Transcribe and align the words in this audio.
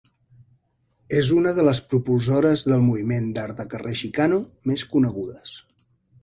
És 1.17 1.27
una 1.39 1.51
de 1.59 1.65
les 1.67 1.81
propulsores 1.91 2.63
del 2.71 2.81
moviment 2.87 3.29
d'art 3.37 3.61
de 3.61 3.67
carrer 3.75 3.95
xicano 4.01 4.41
més 4.73 4.87
conegudes. 4.95 5.55